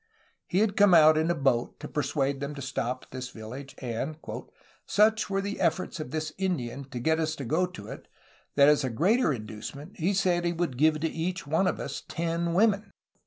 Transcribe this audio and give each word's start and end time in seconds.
He 0.47 0.61
had 0.61 0.75
come 0.75 0.95
out 0.95 1.15
in 1.15 1.29
a 1.29 1.35
boat 1.35 1.79
to 1.79 1.87
persuade 1.87 2.39
them 2.39 2.55
to 2.55 2.61
stop 2.63 3.03
at 3.03 3.11
this 3.11 3.29
village, 3.29 3.75
and 3.77 4.17
"such 4.87 5.29
were 5.29 5.41
the 5.41 5.59
efforts 5.59 5.99
of 5.99 6.09
this 6.09 6.33
Indian 6.39 6.85
to 6.89 6.97
get 6.99 7.19
us 7.19 7.35
to 7.35 7.45
go 7.45 7.67
to 7.67 7.85
it 7.87 8.07
that 8.55 8.67
as 8.67 8.83
a 8.83 8.89
greater 8.89 9.31
inducement 9.31 9.97
he 9.99 10.15
said 10.15 10.43
he 10.43 10.53
would 10.53 10.77
give 10.79 11.01
to 11.01 11.07
each 11.07 11.45
one 11.45 11.67
of 11.67 11.79
us 11.79 12.01
ten 12.07 12.55
women." 12.55 12.91